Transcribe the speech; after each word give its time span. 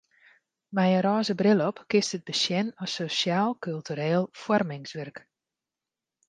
Mei 0.77 0.91
in 0.97 1.01
rôze 1.05 1.33
bril 1.39 1.59
op 1.69 1.77
kinst 1.89 2.15
it 2.17 2.27
besjen 2.29 2.67
as 2.83 2.91
sosjaal-kultureel 2.97 4.23
foarmingswurk. 4.41 5.17